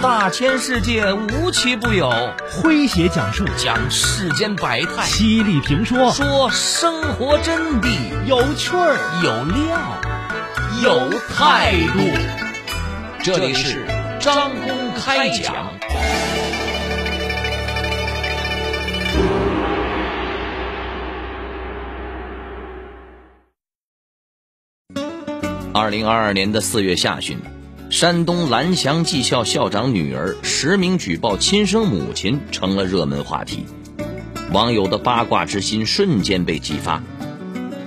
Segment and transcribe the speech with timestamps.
[0.00, 2.08] 大千世界无奇不有，
[2.48, 11.98] 诙谐讲述讲世间百态，犀利评说说生活真谛，有趣儿有料有态度。
[13.24, 13.84] 这里是
[14.20, 15.66] 张公开讲。
[25.74, 27.40] 二零二二年的四月下旬。
[27.90, 33.64] 山东蓝翔技校校长女儿实名举报亲生母亲成了热门话题，
[34.52, 37.02] 网友的八卦之心瞬间被激发。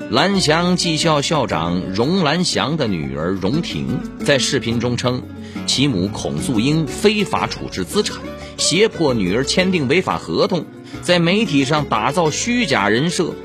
[0.10, 5.22] 蓝翔技校校长荣兰祥的女儿荣婷在视频中称，
[5.68, 8.18] 其母孔素英非法处置资产，
[8.58, 10.66] 胁迫女儿签订违法合同，
[11.04, 13.36] 在媒体上打造虚假人设，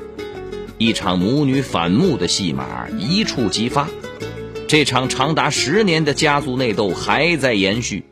[0.79, 3.87] 一场母女反目的戏码一触即发。
[4.67, 8.03] 这场长达十年的家族内斗还在延续。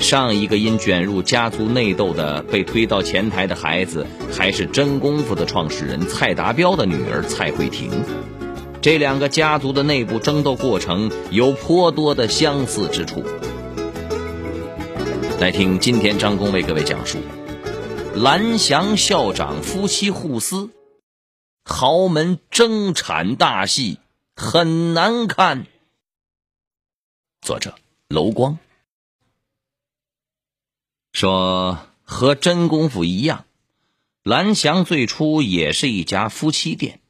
[0.00, 7.88] 上一个因卷入家族内斗的被推到前台的孩子，还是真功夫的创始人蔡达标的女儿蔡慧婷。
[8.80, 13.22] 这两个家族的内部争斗过程有颇多的相似之处。
[15.38, 17.18] 来听今天张工为各位讲述：
[18.16, 20.70] 蓝翔校长夫妻互撕，
[21.64, 23.98] 豪门争产大戏。
[24.34, 25.66] 很难看。
[27.40, 27.74] 作者
[28.08, 28.58] 楼光
[31.12, 33.44] 说：“和真功夫一样，
[34.22, 37.00] 蓝翔最初也是一家夫妻店。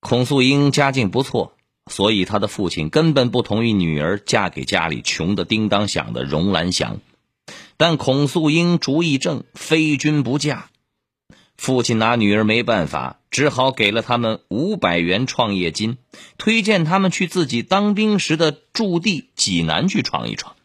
[0.00, 1.56] 孔素英家境不错，
[1.90, 7.00] 所以他的父亲根本不同意女儿嫁给家里穷的叮当响的荣兰祥。
[7.76, 10.70] 但孔素英主意正，非君不嫁。”
[11.56, 15.98] 父亲拿女儿没办法，只好给了他们五百元创业金，
[16.38, 20.56] 推荐他们去自己当兵时的驻地济南去闯一闯。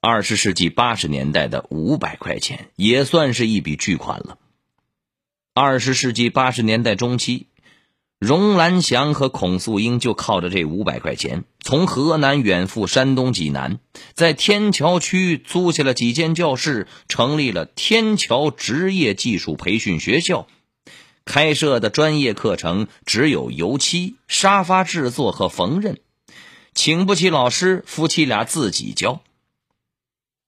[0.00, 4.38] 二十世纪八十年代的五百块钱也算是一笔巨款了。
[5.54, 7.46] 二十世纪八十年代中期。
[8.18, 13.78] 荣兰祥和孔素英就靠着这五百块钱，从河南远赴山东济南，
[14.14, 20.48] 在天桥区租下了几间教室，成立了天桥职业技术培训学校。
[21.26, 25.96] 开设的专业课程只有油漆、沙发制作和缝纫，
[26.72, 29.20] 请不起老师，夫妻俩自己教。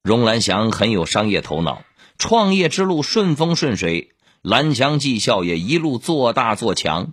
[0.03, 1.83] 荣兰祥很有商业头脑，
[2.17, 7.13] 创业之路顺风顺水，兰祥技校也一路做大做强。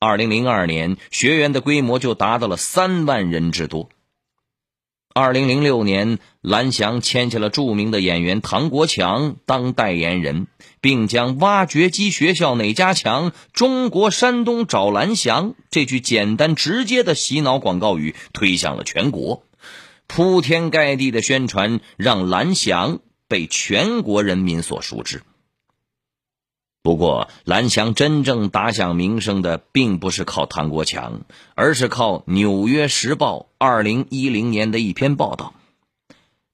[0.00, 3.88] 二零零二年，学员的规模就达到了三万人之多。
[5.18, 10.46] 二零零六年，蓝翔签下了著名的演员唐国强当代言人，
[10.82, 13.32] 并将“挖掘机学校哪家强？
[13.54, 19.42] 中国山东找蓝翔”这句简单直接的洗脑广告语推向了全国。
[20.06, 25.22] 铺天盖地的宣传，让蓝翔被全国人民所熟知。
[26.86, 31.22] 不过，蓝翔真正打响名声的，并不是靠唐国强，
[31.56, 35.52] 而是靠《纽约时报》二零一零年的一篇报道。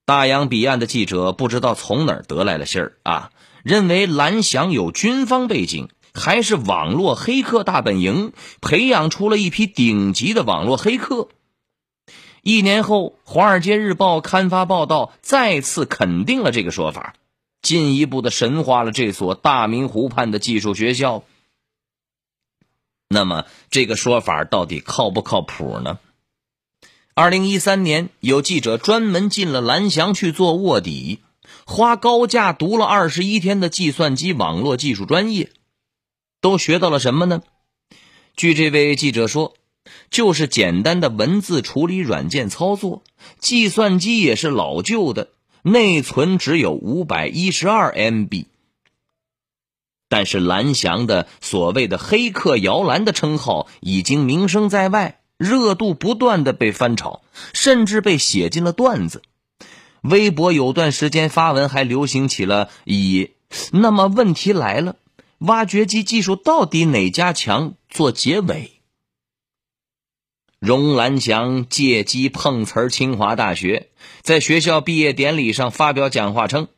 [0.07, 3.31] 大洋彼岸的记者不知道从哪儿得来的信儿啊，
[3.63, 8.33] 认为蓝翔有军方背景，还是网络黑客大本营，
[8.63, 11.29] 培养出了一批顶级的网络黑客。
[12.41, 17.17] 一年后，《华尔街日报》刊发报道，再次肯定了这个说法。
[17.63, 21.25] 进一步的神化了这所大明湖畔的技术学校。
[23.09, 25.99] 那么，这个说法到底靠不靠谱呢？
[27.15, 31.21] 二零一三年，有记者专门进了蓝翔去做卧底，
[31.67, 35.51] 花高价读了二十一天的计算机网络技术专业，
[36.41, 37.43] 都学到了什么呢？
[38.35, 39.55] 据这位记者说，
[40.11, 43.03] 就是简单的文字处理软件操作，
[43.39, 45.29] 计算机也是老旧的。
[45.63, 48.47] 内存只有五百一十二 MB，
[50.09, 57.23] 但是蓝翔的所谓的“黑客摇篮”的称号已经名声在外，热度不断的被翻炒，
[57.53, 59.23] 甚至被写进了段子。
[60.01, 63.31] 微博有段时间发文还流行起了以
[63.71, 64.97] “那么问题来了，
[65.39, 68.82] 挖掘机技术到底哪家强”做结尾。
[70.63, 73.89] 荣兰祥借机碰瓷儿清华大学，
[74.21, 76.69] 在学校毕业典礼上发表讲话称：“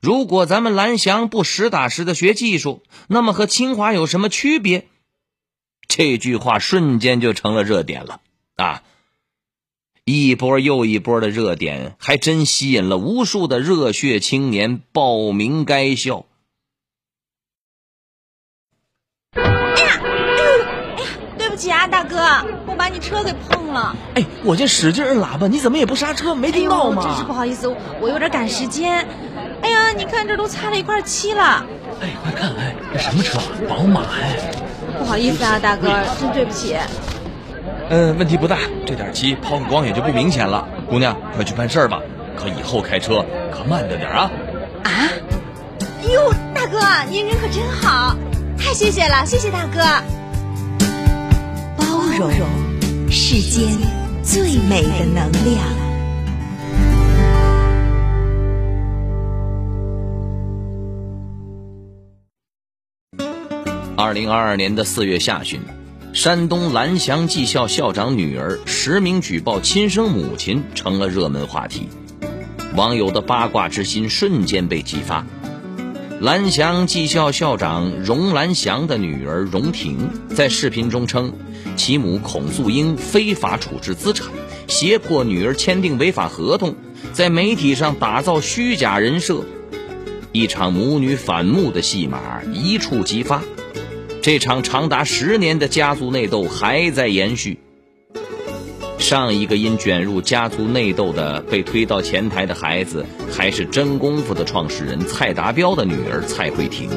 [0.00, 4.86] 如果咱们蓝翔不实打实的学技术，那么和清华有什么区别？”
[5.86, 8.22] 这句话瞬间就成了热点了
[8.56, 8.84] 啊！
[10.06, 16.24] 一波又一波的热点，还真吸引了无数的热血青年报名该校。
[21.60, 21.86] 哎呀，哎呀，对不起啊！
[21.86, 22.16] 大哥，
[22.66, 23.94] 我把你车给碰了。
[24.14, 26.34] 哎，我这使劲摁喇叭，你怎么也不刹车？
[26.34, 27.02] 没听到吗？
[27.02, 29.06] 真是不好意思，我有点赶时间。
[29.62, 31.64] 哎呀，你看这都擦了一块漆了。
[32.00, 33.38] 哎，快看，哎，这什么车？
[33.68, 34.38] 宝马哎。
[34.98, 36.76] 不好意思啊，大哥，真对不起。
[37.90, 40.66] 嗯，问题不大，这点漆抛个光也就不明显了。
[40.88, 42.00] 姑娘，快去办事儿吧。
[42.36, 44.30] 可以后开车可慢着点啊。
[44.84, 44.90] 啊？
[46.10, 46.78] 哟，大哥，
[47.10, 48.16] 您人可真好，
[48.58, 50.19] 太谢谢了，谢谢大哥。
[52.18, 52.48] 容，
[53.10, 53.76] 世间
[54.22, 55.64] 最美的能量。
[63.96, 65.60] 二零二二年的四月下旬，
[66.12, 71.88] 山东蓝翔技校校长女儿实名举报亲生母亲成了热门话题，
[72.74, 75.24] 网友的八卦之心瞬间被激发。
[76.20, 81.32] 蓝翔技校校长荣兰祥的女儿荣婷在视频中称，
[81.76, 84.28] 其母孔素英非法处置资产，
[84.68, 86.74] 胁迫女儿签订违法合同，
[87.12, 89.44] 在媒体上打造虚假人设，
[90.32, 93.42] 一场母女反目的戏码一触即发。
[94.22, 97.58] 这场长达十年的家族内斗还在延续。
[98.98, 106.90] 上一个因卷入家族内斗的被推到前台的孩子，还是真功夫的创始人蔡达标的女儿蔡慧婷。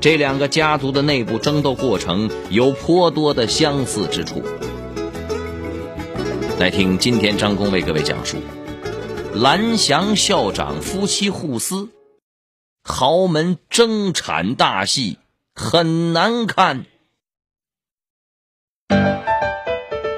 [0.00, 4.42] 这两个家族的内部争斗过程有颇多的相似之处。
[6.58, 8.38] 来听今天张工为各位讲述：
[9.34, 11.90] 蓝翔校长夫妻互撕，
[12.82, 15.18] 豪门争产大戏。
[15.54, 16.86] 很难看。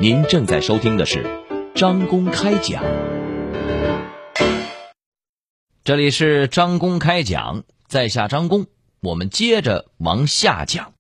[0.00, 1.24] 您正在收听的是
[1.74, 2.84] 张公开讲，
[5.82, 8.66] 这里是张公开讲，在下张公，
[9.02, 10.92] 我们接着往下讲。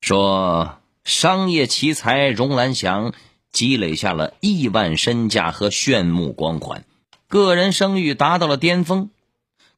[0.00, 3.14] 说商业奇才荣兰祥
[3.52, 6.84] 积累下了亿万身价和炫目光环，
[7.28, 9.10] 个人声誉达到了巅峰，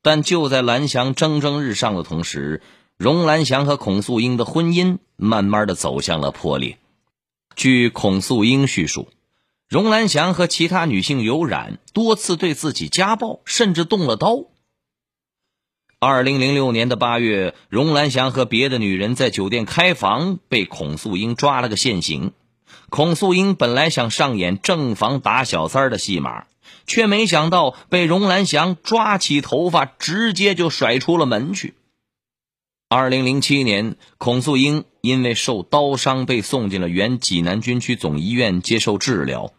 [0.01, 2.63] 但就在蓝翔蒸蒸日上的同时。
[2.97, 6.79] 荣兰祥和孔素英的婚姻慢慢的走向了破裂。
[7.55, 9.11] 据孔素英叙述，
[9.69, 14.47] 荣兰祥和其他女性有染，多次对自己家暴，甚至动了刀。
[15.99, 22.33] 二零零六年的八月，荣兰祥和别的女人在酒店开房，被孔素英抓了个现行。
[22.91, 26.45] 孔素英本来想上演正房打小三的戏码，
[26.87, 31.73] 却没想到被荣兰祥抓起头发，直接就甩出了门去。
[32.91, 39.55] 二零零七年，孔素英因为受刀伤被送进了原济南军区总医院接受治疗。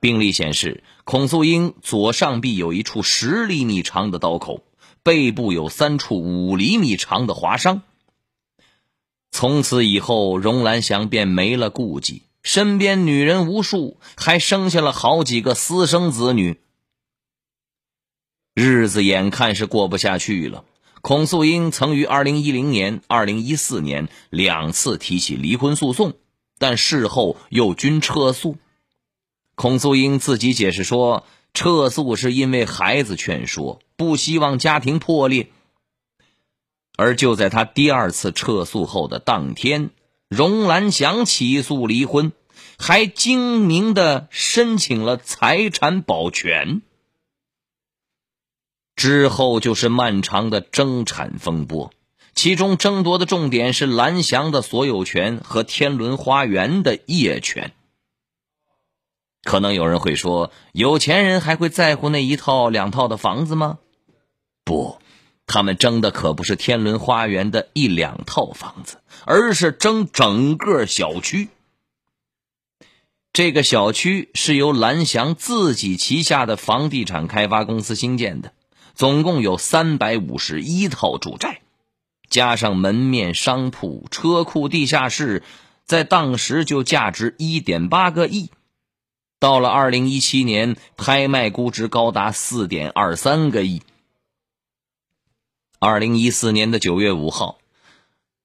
[0.00, 4.62] 病历显示，孔素英左上臂有一处十厘米长的刀口，
[5.06, 7.82] 背部有三处五厘米长的划伤。
[9.30, 16.58] 从此以后，荣兰祥便没了顾忌，身边女人无数，还生下了好几个私生子女。
[18.52, 20.64] 日子眼看是过不下去了。
[21.02, 26.14] 孔素英曾于二零一零年、二零一四年两次提起离婚诉讼，
[26.58, 28.56] 但事后又均撤诉。
[29.54, 31.24] 孔素英自己解释说，
[31.54, 35.50] 撤诉是因为孩子劝说，不希望家庭破裂。
[36.96, 39.90] 而就在他第二次撤诉后的当天，
[40.28, 42.32] 荣兰祥起诉离婚，
[42.78, 46.80] 还精明的申请了财产保全。
[48.94, 51.92] 之后就是漫长的争产风波，
[52.34, 57.72] 其中争夺的重点是蓝翔的所有权和天伦花园的业权。
[59.42, 63.78] 可能有人会说，有钱人还会在乎那一套两套的房子吗？
[64.66, 64.98] 不，
[65.46, 71.48] 他们争的可不是天伦花园的一两套房子，而是争整个小区。
[73.32, 78.52] 这个小区是由蓝翔自己旗下的房地产开发公司兴建的。
[78.94, 81.60] 总共有三百五十一套住宅，
[82.28, 85.44] 加上门面商铺、车库、地下室，
[85.84, 88.50] 在当时就价值一点八个亿。
[89.38, 93.82] 到了二零一七年，拍卖估值高达四点二三个亿。
[95.78, 97.58] 二零一四年的九月五号，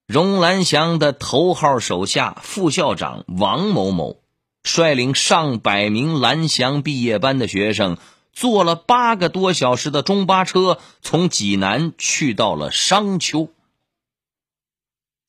[0.05, 4.17] 荣兰祥的头号手下副校长王某某，
[4.63, 7.97] 率领上百名蓝翔毕业班的学生。
[8.33, 13.49] 坐了八个多小时的中巴车，从济南去到了商丘。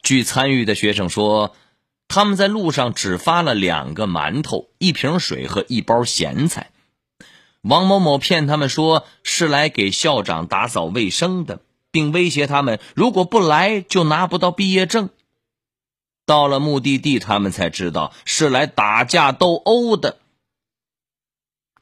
[0.02, 1.54] 据参与的学生说，
[2.06, 6.70] 他们在路上只发了两个馒头、一瓶水和一包咸菜。
[7.60, 11.60] 王某某骗他们说是来给校长打扫卫生的，
[11.92, 15.10] 并威胁他们如果不来就拿不到毕业证。
[16.26, 20.18] 到了目的地，他们才知道是来打架斗殴的。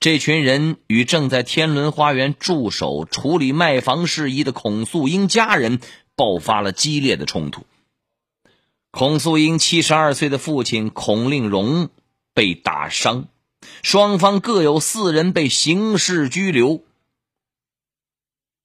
[0.00, 5.78] 这群人与正在天伦花园驻守处理卖房事宜的孔素英家人
[6.16, 7.66] 爆发了激烈的冲突。
[8.90, 11.90] 孔素英七十二岁的父亲孔令荣
[12.32, 13.28] 被打伤，
[13.82, 16.82] 双方各有四人被刑事拘留。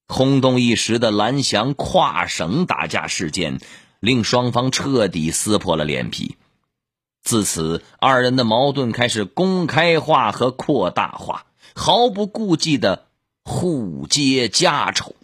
[0.08, 3.60] 轰动一时的蓝翔跨省打架事件，
[4.00, 6.38] 令双方彻底撕破了脸皮。
[7.24, 13.08] 自此，二人的矛盾开始公开化和扩大化，毫不顾忌的
[13.44, 15.16] 互揭家丑。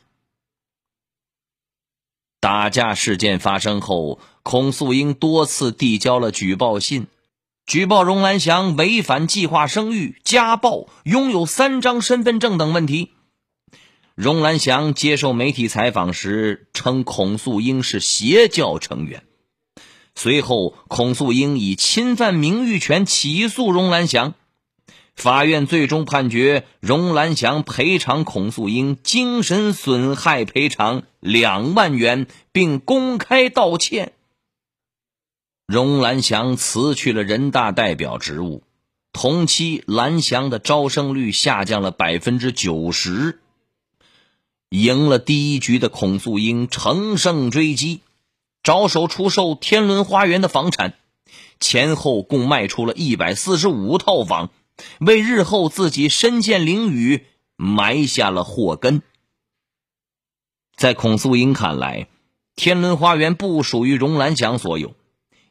[2.40, 7.06] 打架事件发生后，孔素英多次递交了举报信，
[7.68, 13.12] 举报荣兰祥违反计划生育、家暴、拥有三张身份证等问题。
[14.22, 19.24] 荣兰祥接受媒体采访时称，孔素英是邪教成员。
[20.14, 24.36] 随后，孔素英以侵犯名誉权起诉荣兰祥，
[25.16, 34.14] 法院最终判决荣兰祥赔偿孔素英精神损害赔偿两万元，并公开道歉。
[35.66, 38.62] 荣兰祥辞去了人大代表职务，
[39.14, 43.40] 同期兰翔的招生率下降了百分之九十。
[44.72, 48.00] 赢了第一局的孔素英乘胜追击。
[48.64, 50.94] 着手出售天伦花园的房产，
[51.60, 54.50] 前后共卖出了一百四十五套房，
[55.00, 57.26] 为日后自己身陷囹圄
[57.58, 59.02] 埋下了祸根。
[60.78, 62.08] 在孔素英看来，
[62.56, 64.94] 天伦花园不属于荣兰祥所有，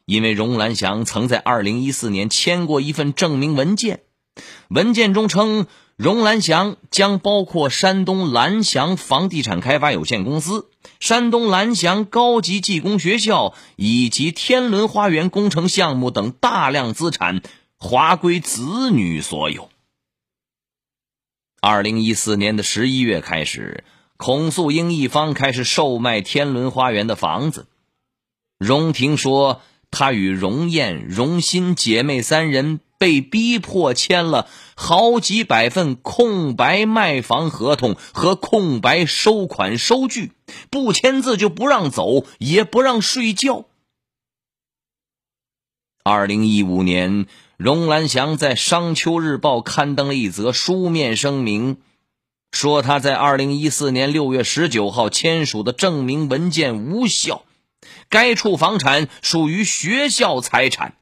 [0.05, 4.01] 因为荣兰祥曾在二零一四年签过一份证明文件，
[4.67, 5.67] 文件中称。
[6.01, 10.67] 荣兰祥将包括山东蓝翔房地产开发有限公司、
[10.99, 17.43] 山东蓝翔高级技工学校以及天伦花园工程项目等大量资产
[17.77, 19.69] 划归子女所有。
[21.61, 23.83] 二零一四年的十一月开始，
[24.17, 27.67] 孔素英一方开始售卖天伦花园的房子。
[28.57, 32.79] 荣婷说，她与荣艳、荣鑫姐妹三人。
[33.01, 40.33] 被逼迫签了好几百份空白卖房合同和空白收款收据，
[40.69, 43.65] 不签字就不让走，也不让睡觉。
[46.03, 47.25] 二零一五年，
[47.57, 51.77] 荣兰祥在《商丘日报》刊登了一则书面声明，
[52.51, 57.45] 说他在二零一四年六月十九号签署的证明文件无效，
[58.09, 60.93] 该处房产属于学校财产。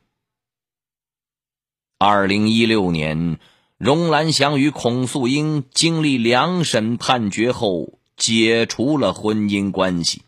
[2.01, 3.39] 二零一六年，
[3.77, 10.21] 荣兰祥与孔素英经历两审判决后解除了婚姻关系，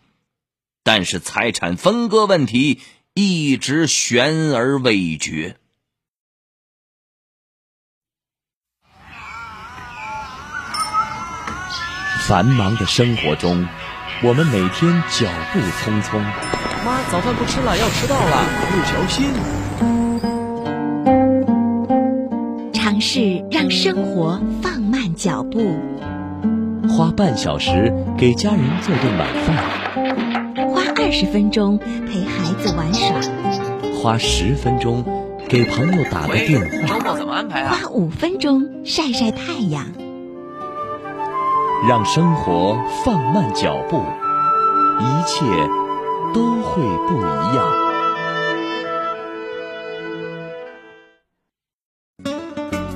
[0.83, 2.81] 但是财产分割问题
[3.13, 5.55] 一直悬而未决。
[12.27, 13.65] 繁忙的生活中，
[14.23, 16.19] 我们每天脚步匆匆。
[16.83, 19.60] 妈，早饭不吃了，要迟到了，不小心。
[23.01, 25.75] 是让生活放慢脚步，
[26.87, 33.19] 花半小时给家人做顿晚饭，花二十分钟陪孩子玩耍，
[33.95, 35.03] 花十分钟
[35.49, 36.99] 给朋友打个电话。
[36.99, 37.73] 周末怎么安排啊？
[37.73, 39.87] 花五分钟晒晒太阳，
[41.89, 45.43] 让生活放慢脚步，一切
[46.35, 47.80] 都会不一样。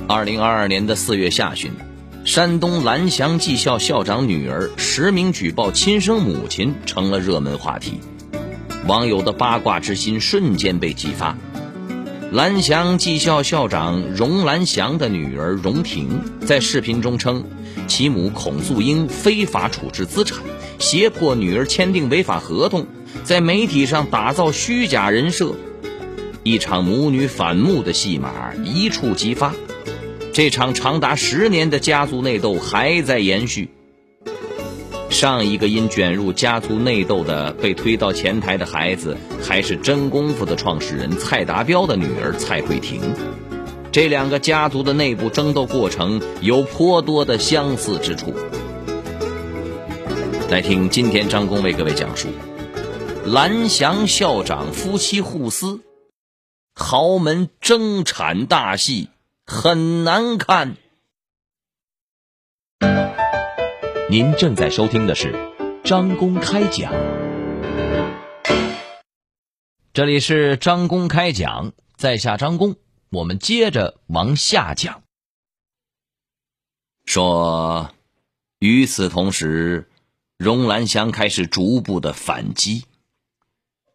[0.08, 1.72] 二零二二年的四月下旬，
[2.24, 7.98] 山东蓝翔技校校长女儿实名举报亲生母亲成了热门话题，
[8.86, 11.36] 网友的八卦之心瞬间被激发。
[12.30, 17.42] 蓝翔技校校长荣兰祥的女儿荣婷在视频中称，
[17.88, 20.38] 其母孔素英非法处置资产，
[20.78, 22.86] 胁迫女儿签订违法合同，
[23.24, 25.52] 在媒体上打造虚假人设，
[26.44, 29.52] 一场母女反目的戏码一触即发。
[30.36, 33.70] 这场长达十年的家族内斗还在延续。
[35.08, 43.00] 上一个因卷入家族内斗的被推到前台的孩子，还是真功夫的创始人蔡达标的女儿蔡慧婷。
[43.90, 48.34] 这两个家族的内部争斗过程有颇多的相似之处。
[50.50, 52.28] 来听今天张工为各位讲述：
[53.24, 55.80] 蓝翔校长夫妻互撕，
[56.74, 59.08] 豪门争产大戏。
[59.48, 60.76] 很难看。
[64.10, 65.52] 您正在收听的是
[65.84, 66.92] 张公开讲。
[69.92, 72.74] 这里是张公开讲，在下张公，
[73.08, 75.04] 我们接着往下讲。
[77.04, 77.94] 说，
[78.58, 79.88] 与此同时，
[80.36, 82.84] 荣兰香开始逐步的反击。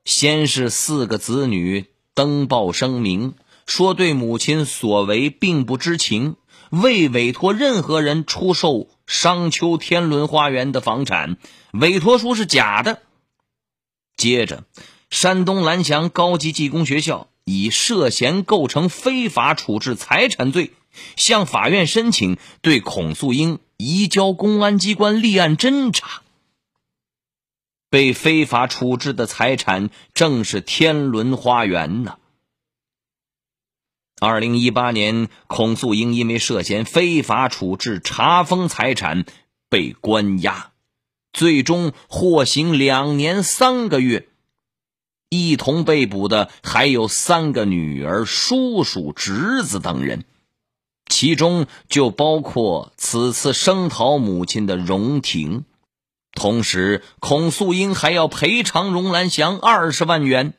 [0.06, 3.36] 先是四个子女登报声明，
[3.72, 6.36] 说对母亲所为并不知情，
[6.72, 11.38] 未委托任何人出售商丘天伦花园的房产，
[11.72, 13.02] 委托书是假的。
[14.18, 14.66] 接着。
[15.10, 20.72] 山东蓝翔高级技工学校以涉嫌构成非法处置财产罪，
[21.16, 26.22] 向法院申请对孔素英移交公安机关立案侦查。
[27.90, 32.18] 被非法处置的财产正是天伦花园呢。
[34.24, 39.26] 二零一八年，孔素英因为涉嫌非法处置查封财产
[39.68, 40.74] 被关押，
[41.34, 44.28] 最终获刑两年三个月。
[45.30, 50.24] 一同被捕的还有三个女儿、叔叔、侄子等人，
[51.08, 55.66] 其中就包括此次声讨母亲的荣婷。
[56.34, 60.54] 同时，孔素英还要赔偿荣兰祥二十万元。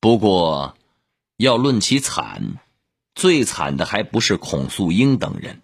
[0.00, 0.77] 不过，
[1.38, 2.56] 要论其惨，
[3.14, 5.62] 最惨的还不是孔素英等人，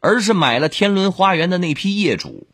[0.00, 2.48] 而是买了天伦花园的那批业主。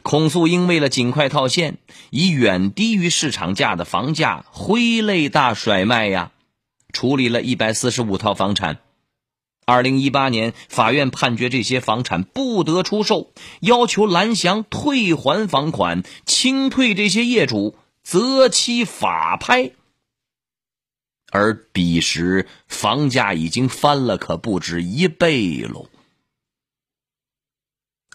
[0.00, 1.76] 孔素英为了尽快套现，
[2.08, 6.32] 以远低于市场价的房价挥泪大甩卖呀，
[6.94, 8.78] 处理了一百四十五套房产。
[9.66, 19.72] 二零一八年，法院判决这些房产不得出售，要求蓝翔退还房款，清退这些业主，择期法拍。
[21.30, 25.88] 而彼时房价已经翻了，可不止一倍喽。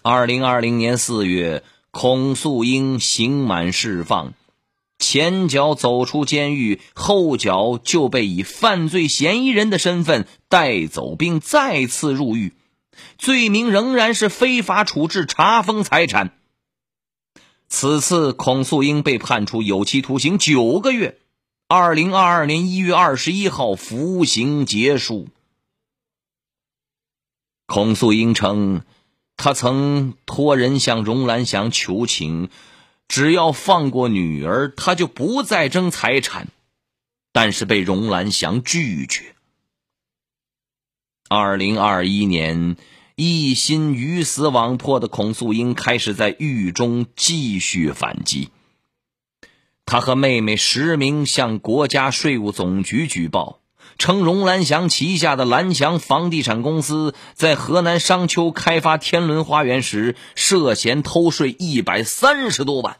[0.02, 1.64] 二零二零年四月。
[1.98, 4.34] 孔素英刑满释放，
[5.00, 12.52] 前脚走出监狱，后脚就被以犯罪嫌疑人的身份带走，并再次入狱，
[13.18, 16.38] 罪名仍然是非法处置查封财产。
[17.70, 21.18] 此次孔素英被判处有期徒刑九个月，
[21.68, 25.30] 二零二二年一月二十一号服刑结束。
[27.66, 28.84] 孔素英称。
[29.38, 32.50] 他曾托人向荣兰祥求情，
[33.10, 36.48] 只要放过女儿，他就不再争财产，
[37.34, 39.36] 但是被荣兰祥拒绝。
[41.28, 42.78] 二零二一年，
[43.18, 48.52] 一心鱼死网破的孔素英开始在狱中继续反击。
[49.86, 53.60] 他和妹妹实名向国家税务总局举报。
[53.98, 62.98] 称荣兰祥旗下的兰翔房地产公司在河南商丘开发天伦花园时，涉嫌偷税一百三十多万。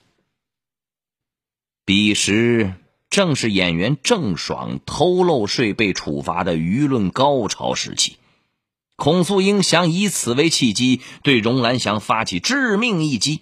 [1.84, 2.76] 彼时
[3.10, 8.16] 正是演员郑爽偷漏税被处罚的舆论高潮时期，
[8.96, 13.42] 孔素英想以此为契机，对荣兰祥发起致命一击。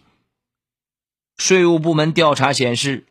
[1.37, 3.05] 税务部门调查显示。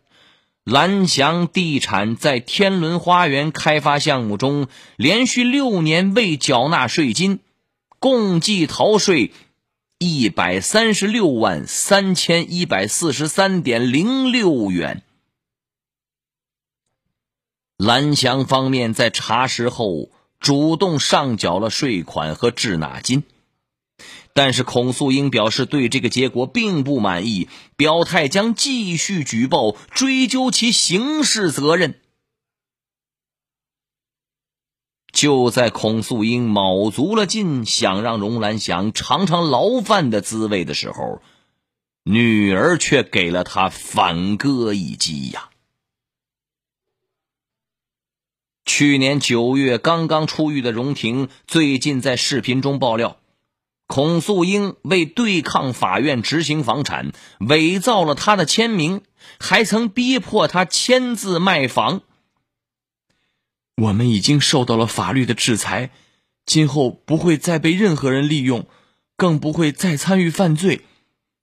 [0.64, 7.40] 蓝翔地产在天伦花园开发项目中连续六年未缴纳税金，
[7.98, 9.32] 共计逃税
[9.98, 15.02] 一百三十六万三千一百四十三点零六元。
[17.76, 23.24] 蓝翔方面在查实后主动上缴了税款和滞纳金。
[24.32, 32.00] 但是孔素英表示对这个结果并不满意，表态将继续举报，追究其刑事责任。
[35.12, 41.22] 就在孔素英卯足了劲想让荣兰祥尝尝牢饭的滋味的时候，
[42.02, 45.50] 女儿却给了他反戈一击呀！
[48.64, 53.18] 去年九月刚刚出狱的荣婷，最近在视频中爆料。
[53.86, 59.02] 孔素英为对抗法院执行房产，伪造了他的签名，
[59.38, 62.00] 还曾逼迫他签字卖房。
[63.76, 65.90] 我们已经受到了法律的制裁，
[66.46, 68.66] 今后不会再被任何人利用，
[69.16, 70.82] 更不会再参与犯罪。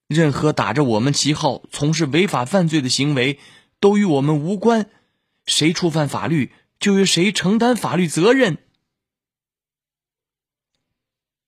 [0.07, 3.37] 任何打着我们旗号从事违法犯罪的行为，
[3.79, 4.89] 都与我们无关。
[5.45, 8.57] 谁触犯法律，就由谁承担法律责任。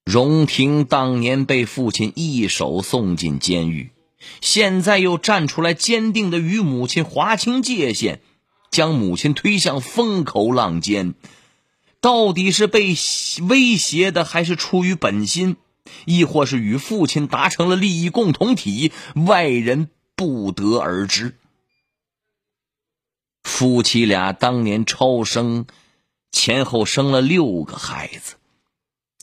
[0.05, 3.91] 荣廷当年被父亲一手送进监狱，
[4.41, 8.21] 现在又站出来坚定的与母亲划清界限，
[8.71, 11.13] 将母亲推向风口浪尖。
[12.01, 12.95] 到底是被
[13.47, 15.57] 威胁的，还是出于本心，
[16.05, 18.91] 亦或是与父亲达成了利益共同体？
[19.27, 21.37] 外人不得而知。
[23.43, 25.67] 夫妻俩当年超生，
[26.31, 28.35] 前后生了六个孩子，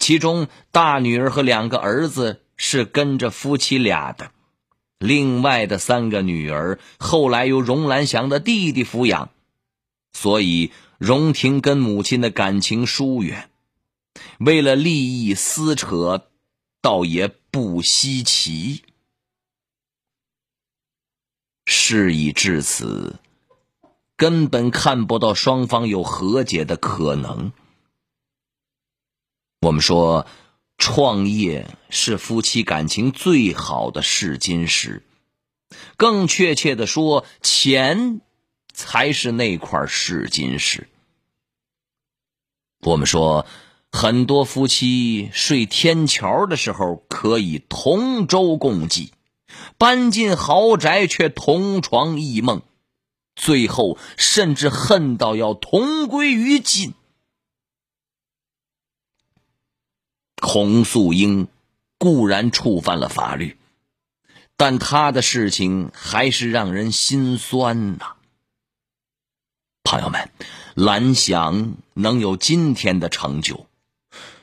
[0.09, 4.31] 其中大女儿和两个儿子是跟着夫妻俩的，
[4.99, 9.29] 另外的三个女儿后来由荣兰祥的弟弟抚养，
[10.15, 13.51] 所以荣婷跟母亲的感情疏远，
[14.39, 16.27] 为了利益撕扯，
[16.81, 18.85] 倒也不稀奇。
[21.67, 23.17] 事已至此。
[24.17, 27.53] 根本看不到双方有和解的可能。
[29.61, 30.25] 我们说，
[30.77, 35.03] 创业是夫妻感情最好的试金石，
[35.97, 38.21] 更确切的说，钱
[38.73, 40.89] 才是那块试金石。
[42.83, 43.47] 我们说，
[43.91, 49.13] 很多夫妻睡天桥的时候可以同舟共济，
[49.77, 52.63] 搬进豪宅却同床异梦。
[53.35, 56.95] 最后，甚至恨到要同归于尽。
[60.41, 61.49] 孔素英
[61.99, 63.59] 固然触犯了法律，
[64.57, 68.15] 但他的事情还是让人心酸呐。
[69.83, 70.31] 朋友们，
[70.75, 73.67] 蓝翔能有今天的成就，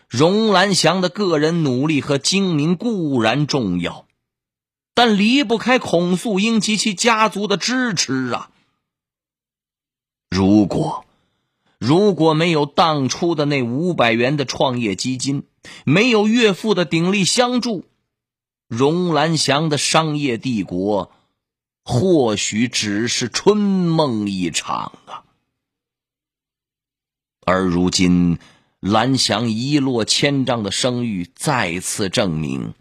[0.08, 4.06] 荣蓝翔的个人努力和精明固然重要，
[4.94, 8.50] 但离不开孔素英及其家族的支持啊。
[10.30, 11.05] 如果
[11.86, 15.44] 如果没有当初的那五百元的创业基金，
[15.84, 17.86] 没有岳父的鼎力相助，
[18.68, 21.12] 荣兰祥的商业帝国
[21.84, 25.26] 或许只是春梦一场啊！
[27.46, 28.40] 而如今，
[28.80, 32.74] 蓝翔一落千丈的声誉再次证明，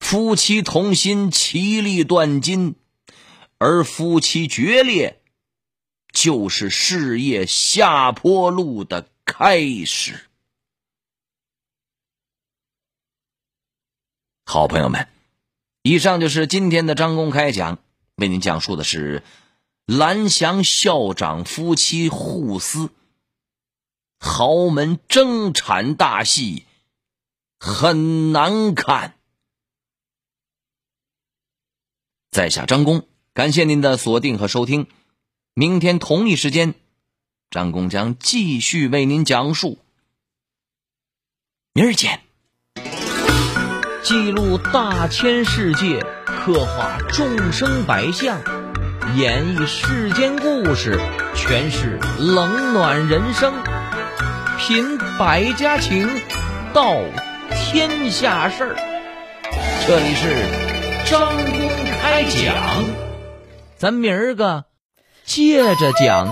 [0.00, 2.72] 夫妻同心，其利断金；
[3.58, 5.21] 而夫妻决裂。
[6.12, 10.20] 就是事业下坡路的开始。
[14.44, 15.08] 好朋友们，
[15.82, 17.78] 以上就是今天的张公开讲，
[18.16, 19.22] 为您讲述的是
[19.86, 22.90] 蓝翔校长夫妻互撕，
[24.18, 26.66] 豪门争产大戏
[27.58, 29.16] 很难看。
[32.30, 34.86] 在下张工，感谢您的锁定和收听。
[35.54, 36.72] 明天同一时间，
[37.50, 39.76] 张工将继续为您讲述。
[41.74, 42.20] 明儿见。
[44.02, 48.40] 记录大千世界，刻画众生百相，
[49.14, 50.98] 演绎世间故事，
[51.34, 53.52] 诠释冷暖人生，
[54.58, 56.08] 品百家情，
[56.72, 56.96] 道
[57.50, 58.76] 天下事儿。
[59.86, 61.68] 这里是张公
[62.00, 62.86] 开讲，
[63.76, 64.64] 咱明儿个。
[65.24, 66.26] 接着讲，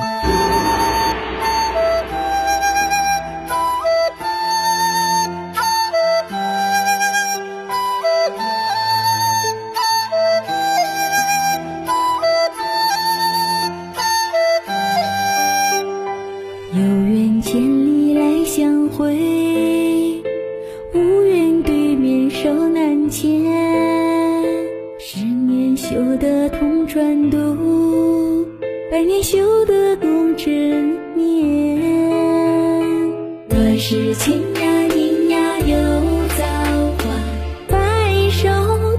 [16.74, 19.14] 有缘千里来相会，
[20.92, 23.30] 无缘对面手难牵。
[24.98, 28.29] 十年修得同船渡。
[28.90, 30.50] 百年修得共枕
[31.14, 31.78] 眠。
[33.48, 35.76] 若是情呀年呀有
[36.36, 36.44] 造
[36.98, 37.04] 化，
[37.68, 38.48] 白首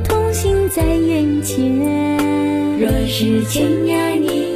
[0.05, 1.59] 同心在眼前。
[2.79, 4.50] 若是情呀年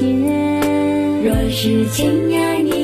[0.00, 2.81] 若是千呀你